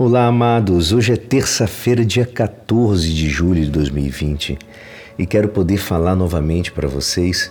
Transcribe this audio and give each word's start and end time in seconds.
Olá, 0.00 0.26
amados. 0.26 0.92
Hoje 0.92 1.14
é 1.14 1.16
terça-feira, 1.16 2.04
dia 2.04 2.24
14 2.24 3.12
de 3.12 3.28
julho 3.28 3.64
de 3.64 3.70
2020 3.72 4.56
e 5.18 5.26
quero 5.26 5.48
poder 5.48 5.78
falar 5.78 6.14
novamente 6.14 6.70
para 6.70 6.86
vocês 6.86 7.50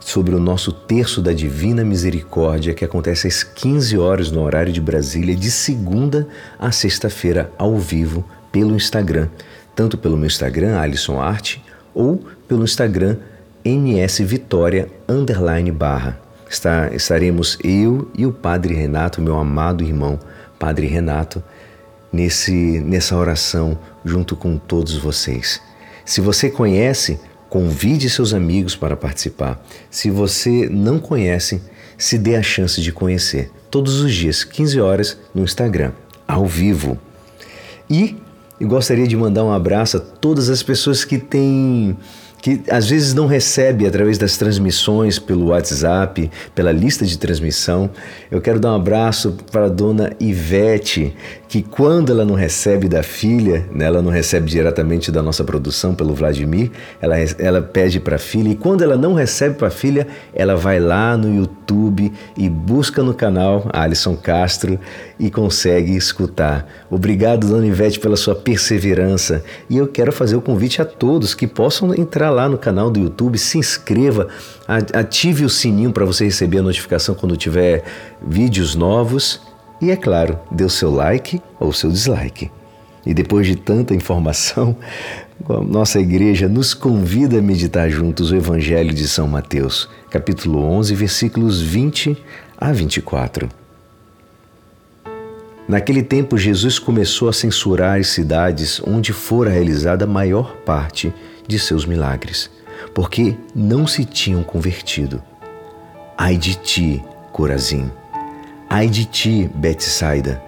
sobre 0.00 0.34
o 0.34 0.40
nosso 0.40 0.72
terço 0.72 1.20
da 1.20 1.34
Divina 1.34 1.84
Misericórdia 1.84 2.72
que 2.72 2.82
acontece 2.82 3.26
às 3.28 3.42
15 3.42 3.98
horas 3.98 4.30
no 4.30 4.40
horário 4.40 4.72
de 4.72 4.80
Brasília, 4.80 5.36
de 5.36 5.50
segunda 5.50 6.26
a 6.58 6.72
sexta-feira, 6.72 7.52
ao 7.58 7.76
vivo, 7.76 8.24
pelo 8.50 8.74
Instagram. 8.74 9.28
Tanto 9.74 9.98
pelo 9.98 10.16
meu 10.16 10.28
Instagram, 10.28 10.80
Alisson 10.80 11.20
Arte, 11.20 11.62
ou 11.92 12.24
pelo 12.48 12.64
Instagram, 12.64 13.18
NS 13.62 14.20
Vitória, 14.20 14.88
underline 15.06 15.70
barra. 15.70 16.18
Estaremos 16.94 17.58
eu 17.62 18.10
e 18.16 18.24
o 18.24 18.32
Padre 18.32 18.72
Renato, 18.72 19.20
meu 19.20 19.38
amado 19.38 19.84
irmão, 19.84 20.18
Padre 20.58 20.86
Renato, 20.86 21.42
nesse, 22.16 22.80
nessa 22.80 23.14
oração 23.14 23.78
junto 24.04 24.34
com 24.34 24.56
todos 24.56 24.96
vocês. 24.96 25.60
Se 26.04 26.20
você 26.20 26.48
conhece, 26.48 27.20
convide 27.50 28.08
seus 28.08 28.32
amigos 28.32 28.74
para 28.74 28.96
participar. 28.96 29.62
Se 29.90 30.10
você 30.10 30.66
não 30.70 30.98
conhece, 30.98 31.60
se 31.98 32.16
dê 32.16 32.36
a 32.36 32.42
chance 32.42 32.80
de 32.80 32.90
conhecer. 32.90 33.50
Todos 33.70 34.00
os 34.00 34.14
dias, 34.14 34.42
15 34.42 34.80
horas, 34.80 35.18
no 35.34 35.44
Instagram, 35.44 35.92
ao 36.26 36.46
vivo. 36.46 36.98
E 37.90 38.16
gostaria 38.62 39.06
de 39.06 39.16
mandar 39.16 39.44
um 39.44 39.52
abraço 39.52 39.98
a 39.98 40.00
todas 40.00 40.48
as 40.48 40.62
pessoas 40.62 41.04
que 41.04 41.18
têm 41.18 41.96
que 42.46 42.62
às 42.70 42.88
vezes 42.88 43.12
não 43.12 43.26
recebe 43.26 43.86
através 43.86 44.18
das 44.18 44.36
transmissões 44.36 45.18
pelo 45.18 45.46
WhatsApp, 45.46 46.30
pela 46.54 46.70
lista 46.70 47.04
de 47.04 47.18
transmissão. 47.18 47.90
Eu 48.30 48.40
quero 48.40 48.60
dar 48.60 48.70
um 48.70 48.76
abraço 48.76 49.36
para 49.50 49.64
a 49.64 49.68
dona 49.68 50.12
Ivete, 50.20 51.12
que 51.48 51.62
quando 51.62 52.10
ela 52.10 52.24
não 52.24 52.34
recebe 52.34 52.88
da 52.88 53.02
filha, 53.02 53.66
né, 53.72 53.84
ela 53.84 54.02
não 54.02 54.10
recebe 54.10 54.50
diretamente 54.50 55.12
da 55.12 55.22
nossa 55.22 55.44
produção 55.44 55.94
pelo 55.94 56.14
Vladimir, 56.14 56.70
ela, 57.00 57.16
ela 57.38 57.62
pede 57.62 58.00
para 58.00 58.16
a 58.16 58.18
filha, 58.18 58.48
e 58.48 58.56
quando 58.56 58.82
ela 58.82 58.96
não 58.96 59.14
recebe 59.14 59.54
para 59.54 59.68
a 59.68 59.70
filha, 59.70 60.06
ela 60.34 60.56
vai 60.56 60.80
lá 60.80 61.16
no 61.16 61.32
YouTube 61.32 62.12
e 62.36 62.48
busca 62.48 63.02
no 63.02 63.14
canal 63.14 63.68
Alisson 63.72 64.16
Castro 64.16 64.78
e 65.18 65.30
consegue 65.30 65.96
escutar. 65.96 66.66
Obrigado, 66.90 67.46
dona 67.46 67.66
Ivete, 67.66 68.00
pela 68.00 68.16
sua 68.16 68.34
perseverança. 68.34 69.44
E 69.70 69.76
eu 69.76 69.86
quero 69.86 70.12
fazer 70.12 70.36
o 70.36 70.40
convite 70.40 70.82
a 70.82 70.84
todos 70.84 71.34
que 71.34 71.46
possam 71.46 71.94
entrar 71.94 72.30
lá 72.30 72.48
no 72.48 72.58
canal 72.58 72.90
do 72.90 72.98
YouTube, 72.98 73.38
se 73.38 73.58
inscreva, 73.58 74.28
ative 74.66 75.44
o 75.44 75.50
sininho 75.50 75.92
para 75.92 76.04
você 76.04 76.24
receber 76.24 76.58
a 76.58 76.62
notificação 76.62 77.14
quando 77.14 77.36
tiver 77.36 77.84
vídeos 78.26 78.74
novos 78.74 79.45
e, 79.80 79.90
é 79.90 79.96
claro, 79.96 80.38
dê 80.50 80.64
o 80.64 80.70
seu 80.70 80.90
like 80.90 81.40
ou 81.60 81.72
seu 81.72 81.90
dislike. 81.90 82.50
E 83.04 83.14
depois 83.14 83.46
de 83.46 83.56
tanta 83.56 83.94
informação, 83.94 84.76
nossa 85.68 86.00
igreja 86.00 86.48
nos 86.48 86.74
convida 86.74 87.38
a 87.38 87.42
meditar 87.42 87.88
juntos 87.90 88.30
o 88.30 88.36
Evangelho 88.36 88.92
de 88.92 89.06
São 89.06 89.28
Mateus, 89.28 89.88
capítulo 90.10 90.60
11, 90.62 90.94
versículos 90.94 91.60
20 91.60 92.16
a 92.58 92.72
24. 92.72 93.48
Naquele 95.68 96.02
tempo, 96.02 96.38
Jesus 96.38 96.78
começou 96.78 97.28
a 97.28 97.32
censurar 97.32 97.98
as 97.98 98.08
cidades 98.08 98.80
onde 98.86 99.12
fora 99.12 99.50
realizada 99.50 100.04
a 100.04 100.08
maior 100.08 100.56
parte 100.64 101.12
de 101.46 101.58
seus 101.58 101.84
milagres, 101.84 102.48
porque 102.94 103.36
não 103.54 103.86
se 103.86 104.04
tinham 104.04 104.42
convertido. 104.42 105.22
Ai 106.16 106.36
de 106.36 106.54
ti, 106.54 107.04
Corazim! 107.36 107.90
Ai 108.68 108.88
de 108.88 109.04
ti, 109.04 109.50
Betsaida! 109.54 110.42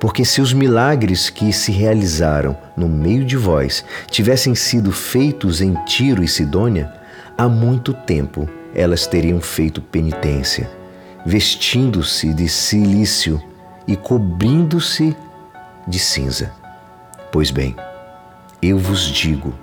Porque 0.00 0.24
se 0.24 0.40
os 0.40 0.52
milagres 0.52 1.30
que 1.30 1.52
se 1.52 1.70
realizaram 1.70 2.56
no 2.76 2.88
meio 2.88 3.24
de 3.24 3.36
vós 3.36 3.84
tivessem 4.10 4.54
sido 4.54 4.90
feitos 4.90 5.60
em 5.60 5.72
Tiro 5.84 6.22
e 6.22 6.28
Sidônia, 6.28 6.92
há 7.38 7.48
muito 7.48 7.94
tempo 7.94 8.48
elas 8.74 9.06
teriam 9.06 9.40
feito 9.40 9.80
penitência, 9.80 10.68
vestindo-se 11.24 12.34
de 12.34 12.48
silício 12.48 13.40
e 13.86 13.96
cobrindo-se 13.96 15.16
de 15.86 15.98
cinza. 15.98 16.52
Pois 17.30 17.50
bem, 17.50 17.76
eu 18.60 18.78
vos 18.78 19.02
digo, 19.02 19.54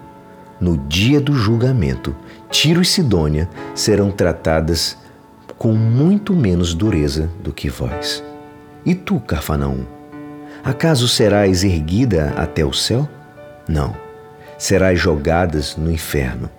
no 0.59 0.77
dia 0.77 1.19
do 1.19 1.33
julgamento, 1.33 2.16
Tiro 2.49 2.81
e 2.81 2.85
Sidônia 2.85 3.49
serão 3.75 4.09
tratadas 4.09 4.97
com 5.61 5.73
muito 5.73 6.33
menos 6.33 6.73
dureza 6.73 7.29
do 7.44 7.53
que 7.53 7.69
vós. 7.69 8.23
E 8.83 8.95
tu, 8.95 9.19
Cafarnaum, 9.19 9.85
acaso 10.63 11.07
serás 11.07 11.63
erguida 11.63 12.33
até 12.35 12.66
o 12.66 12.73
céu? 12.73 13.07
Não, 13.69 13.95
serás 14.57 14.99
jogadas 14.99 15.77
no 15.77 15.91
inferno. 15.91 16.49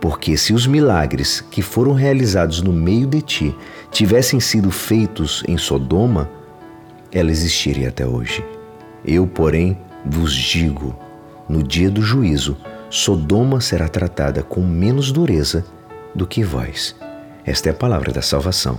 Porque 0.00 0.36
se 0.36 0.52
os 0.52 0.66
milagres 0.66 1.40
que 1.40 1.62
foram 1.62 1.92
realizados 1.92 2.60
no 2.60 2.72
meio 2.72 3.06
de 3.06 3.22
ti 3.22 3.56
tivessem 3.88 4.40
sido 4.40 4.72
feitos 4.72 5.44
em 5.46 5.56
Sodoma, 5.56 6.28
ela 7.12 7.30
existiria 7.30 7.90
até 7.90 8.04
hoje. 8.04 8.44
Eu, 9.04 9.28
porém, 9.28 9.78
vos 10.04 10.34
digo: 10.34 10.98
no 11.48 11.62
dia 11.62 11.88
do 11.88 12.02
juízo, 12.02 12.56
Sodoma 12.90 13.60
será 13.60 13.86
tratada 13.86 14.42
com 14.42 14.60
menos 14.60 15.12
dureza 15.12 15.64
do 16.12 16.26
que 16.26 16.42
vós. 16.42 16.96
Esta 17.44 17.70
é 17.70 17.72
a 17.72 17.74
palavra 17.74 18.12
da 18.12 18.20
salvação. 18.20 18.78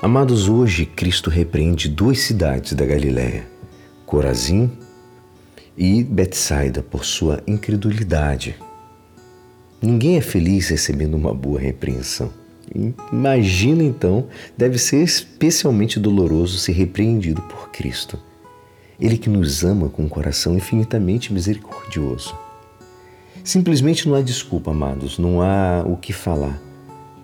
Amados, 0.00 0.48
hoje 0.48 0.86
Cristo 0.86 1.28
repreende 1.28 1.88
duas 1.88 2.20
cidades 2.20 2.72
da 2.72 2.86
Galiléia, 2.86 3.46
Corazim 4.06 4.70
e 5.76 6.02
Betsaida, 6.02 6.82
por 6.82 7.04
sua 7.04 7.42
incredulidade. 7.46 8.56
Ninguém 9.82 10.16
é 10.16 10.20
feliz 10.20 10.68
recebendo 10.68 11.14
uma 11.14 11.34
boa 11.34 11.60
repreensão. 11.60 12.32
Imagina 13.12 13.82
então, 13.82 14.26
deve 14.56 14.78
ser 14.78 15.02
especialmente 15.02 16.00
doloroso 16.00 16.58
ser 16.58 16.72
repreendido 16.72 17.42
por 17.42 17.70
Cristo. 17.70 18.18
Ele 18.98 19.18
que 19.18 19.28
nos 19.28 19.62
ama 19.62 19.88
com 19.90 20.04
um 20.04 20.08
coração 20.08 20.56
infinitamente 20.56 21.32
misericordioso. 21.32 22.34
Simplesmente 23.44 24.08
não 24.08 24.14
há 24.14 24.22
desculpa, 24.22 24.70
amados, 24.70 25.18
não 25.18 25.42
há 25.42 25.84
o 25.86 25.96
que 25.96 26.12
falar 26.12 26.67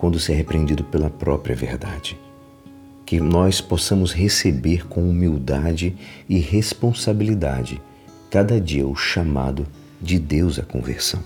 quando 0.05 0.21
se 0.21 0.33
é 0.33 0.35
repreendido 0.35 0.85
pela 0.85 1.09
própria 1.09 1.57
verdade. 1.57 2.21
Que 3.07 3.19
nós 3.19 3.63
possamos 3.63 4.13
receber 4.13 4.87
com 4.87 5.09
humildade 5.09 5.97
e 6.29 6.39
responsabilidade 6.39 7.81
cada 8.31 8.61
dia 8.61 8.87
o 8.87 8.95
chamado 8.95 9.67
de 10.03 10.19
Deus 10.19 10.59
à 10.59 10.63
conversão. 10.63 11.21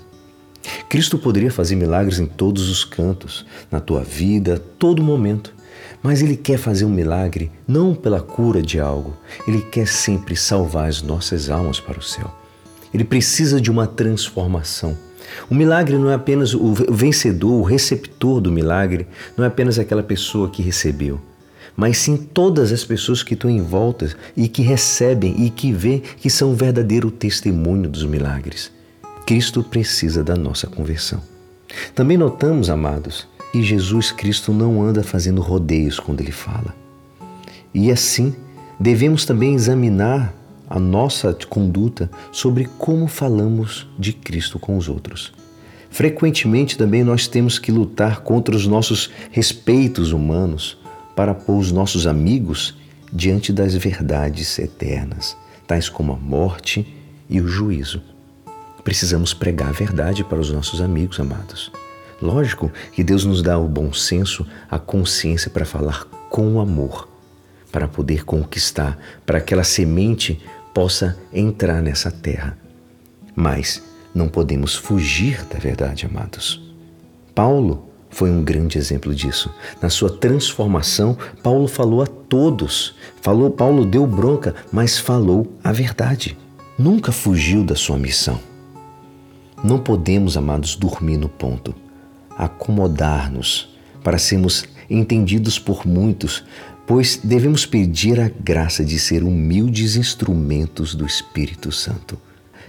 Cristo 0.89 1.19
poderia 1.19 1.51
fazer 1.51 1.75
milagres 1.75 2.21
em 2.21 2.27
todos 2.27 2.69
os 2.69 2.85
cantos, 2.85 3.45
na 3.69 3.81
tua 3.81 4.05
vida, 4.05 4.63
todo 4.79 5.03
momento. 5.03 5.53
Mas 6.01 6.23
Ele 6.23 6.37
quer 6.37 6.57
fazer 6.57 6.85
um 6.85 6.95
milagre 6.95 7.51
não 7.67 7.97
pela 7.97 8.21
cura 8.21 8.63
de 8.63 8.79
algo, 8.79 9.17
Ele 9.49 9.61
quer 9.61 9.89
sempre 9.89 10.37
salvar 10.37 10.89
as 10.89 11.03
nossas 11.03 11.51
almas 11.51 11.81
para 11.81 11.99
o 11.99 12.03
céu. 12.03 12.33
Ele 12.95 13.03
precisa 13.03 13.61
de 13.61 13.73
uma 13.73 13.89
transformação. 13.89 15.08
O 15.51 15.55
milagre 15.55 15.99
não 15.99 16.11
é 16.11 16.15
apenas 16.15 16.55
o 16.55 16.73
vencedor, 16.73 17.61
o 17.61 17.63
receptor 17.63 18.41
do 18.41 18.53
milagre, 18.53 19.07
não 19.37 19.45
é 19.45 19.49
apenas 19.49 19.79
aquela 19.79 20.03
pessoa 20.03 20.51
que 20.51 20.63
recebeu, 20.63 21.21
mas 21.77 21.99
sim 21.99 22.17
todas 22.17 22.73
as 22.73 22.85
pessoas 22.85 23.23
que 23.23 23.35
estão 23.35 23.51
em 23.51 23.63
volta 23.63 24.15
e 24.37 24.49
que 24.49 24.63
recebem 24.63 25.45
e 25.45 25.51
que 25.51 25.73
vê 25.73 26.03
que 26.19 26.29
são 26.29 26.53
o 26.53 26.55
verdadeiro 26.55 27.11
testemunho 27.11 27.89
dos 27.89 28.05
milagres. 28.05 28.71
Cristo 29.27 29.63
precisa 29.63 30.25
da 30.25 30.37
nossa 30.37 30.67
conversão. 30.67 31.21
Também 31.95 32.17
notamos, 32.17 32.71
amados, 32.71 33.29
que 33.53 33.63
Jesus 33.63 34.11
Cristo 34.11 34.53
não 34.53 34.83
anda 34.83 35.03
fazendo 35.03 35.41
rodeios 35.41 35.99
quando 36.01 36.21
ele 36.21 36.33
fala. 36.33 36.75
E 37.75 37.91
assim, 37.91 38.35
devemos 38.81 39.25
também 39.25 39.55
examinar 39.55 40.35
a 40.69 40.79
nossa 40.79 41.37
conduta 41.49 42.11
sobre 42.31 42.67
como 42.79 43.07
falamos 43.07 43.89
de 43.99 44.13
Cristo 44.13 44.59
com 44.59 44.77
os 44.77 44.89
outros. 44.89 45.33
Frequentemente 45.91 46.77
também 46.77 47.03
nós 47.03 47.27
temos 47.27 47.59
que 47.59 47.73
lutar 47.73 48.21
contra 48.21 48.55
os 48.55 48.67
nossos 48.67 49.11
respeitos 49.31 50.13
humanos 50.13 50.79
para 51.17 51.35
pôr 51.35 51.59
os 51.59 51.73
nossos 51.73 52.07
amigos 52.07 52.77
diante 53.13 53.53
das 53.53 53.75
verdades 53.75 54.59
eternas, 54.59 55.37
tais 55.67 55.89
como 55.89 56.13
a 56.13 56.17
morte 56.17 56.87
e 57.29 57.41
o 57.41 57.49
juízo 57.49 58.03
precisamos 58.89 59.35
pregar 59.35 59.69
a 59.69 59.73
verdade 59.73 60.25
para 60.25 60.41
os 60.41 60.51
nossos 60.51 60.81
amigos 60.81 61.21
amados. 61.21 61.71
Lógico 62.23 62.73
que 62.91 63.05
Deus 63.05 63.23
nos 63.23 63.43
dá 63.43 63.59
o 63.59 63.69
bom 63.69 63.93
senso, 63.93 64.47
a 64.71 64.79
consciência 64.79 65.51
para 65.51 65.67
falar 65.67 66.05
com 66.31 66.59
amor, 66.59 67.07
para 67.71 67.87
poder 67.87 68.25
conquistar, 68.25 68.99
para 69.27 69.41
que 69.41 69.45
aquela 69.45 69.63
semente 69.63 70.43
possa 70.79 71.17
entrar 71.33 71.83
nessa 71.83 72.09
terra. 72.09 72.57
Mas 73.35 73.83
não 74.15 74.29
podemos 74.29 74.77
fugir 74.77 75.45
da 75.47 75.59
verdade, 75.59 76.07
amados. 76.07 76.63
Paulo, 77.35 77.89
foi 78.09 78.31
um 78.31 78.45
grande 78.45 78.79
exemplo 78.79 79.13
disso. 79.13 79.53
Na 79.83 79.91
sua 79.91 80.09
transformação, 80.09 81.19
Paulo 81.43 81.67
falou 81.67 82.01
a 82.01 82.07
todos. 82.07 82.95
Falou, 83.21 83.51
Paulo 83.51 83.85
deu 83.85 84.07
bronca, 84.07 84.55
mas 84.71 84.97
falou 85.01 85.53
a 85.65 85.73
verdade. 85.73 86.39
Nunca 86.79 87.11
fugiu 87.11 87.65
da 87.65 87.75
sua 87.75 87.99
missão. 87.99 88.39
Não 89.65 89.81
podemos, 89.81 90.37
amados, 90.37 90.77
dormir 90.77 91.17
no 91.17 91.29
ponto, 91.29 91.75
acomodar-nos 92.37 93.77
para 94.05 94.17
sermos 94.17 94.65
entendidos 94.89 95.59
por 95.59 95.85
muitos, 95.85 96.45
pois 96.89 97.21
devemos 97.23 97.67
pedir 97.67 98.19
a 98.19 98.31
graça 98.31 98.83
de 98.83 98.99
ser 98.99 99.23
humildes 99.23 99.95
instrumentos 99.95 100.95
do 100.95 101.05
Espírito 101.05 101.71
Santo, 101.71 102.19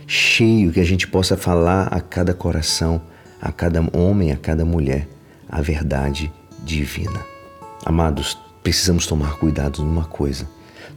cheio 0.06 0.74
que 0.74 0.82
a 0.82 0.84
gente 0.84 1.08
possa 1.08 1.38
falar 1.38 1.88
a 1.88 2.02
cada 2.02 2.34
coração, 2.34 3.02
a 3.42 3.50
cada 3.50 3.80
homem, 3.98 4.34
a 4.34 4.36
cada 4.36 4.66
mulher 4.66 5.08
a 5.48 5.62
verdade 5.62 6.30
divina. 6.66 7.26
Amados, 7.86 8.38
precisamos 8.62 9.08
tomar 9.08 9.38
cuidado 9.38 9.82
numa 9.82 10.04
coisa. 10.04 10.46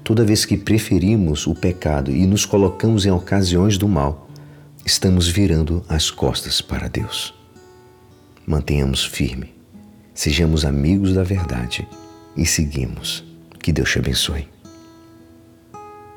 Toda 0.03 0.25
vez 0.25 0.45
que 0.45 0.57
preferimos 0.57 1.47
o 1.47 1.55
pecado 1.55 2.11
e 2.11 2.27
nos 2.27 2.45
colocamos 2.45 3.07
em 3.07 3.13
ocasiões 3.13 3.79
do 3.79 3.87
mal, 3.87 4.29
estamos 4.85 5.29
virando 5.29 5.85
as 5.89 6.11
costas 6.11 6.61
para 6.61 6.89
Deus. 6.89 7.33
Mantenhamos 8.45 9.05
firme, 9.05 9.55
sejamos 10.13 10.65
amigos 10.65 11.15
da 11.15 11.23
verdade 11.23 11.87
e 12.37 12.47
seguimos. 12.47 13.25
Que 13.61 13.73
Deus 13.73 13.91
te 13.91 13.99
abençoe. 13.99 14.49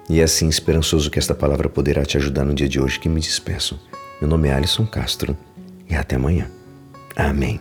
E 0.10 0.20
é 0.20 0.24
assim, 0.24 0.48
esperançoso 0.48 1.10
que 1.10 1.20
esta 1.20 1.34
palavra 1.34 1.70
poderá 1.70 2.06
te 2.06 2.18
ajudar 2.18 2.46
no 2.46 2.54
dia 2.54 2.70
de 2.70 2.80
hoje 2.80 3.00
que 3.00 3.10
me 3.10 3.20
despeço. 3.20 3.80
Meu 4.22 4.30
nome 4.30 4.50
é 4.50 4.54
Alisson 4.54 4.86
Castro 4.86 5.38
e 5.90 5.96
até 5.96 6.16
amanhã. 6.16 6.50
Amém. 7.16 7.54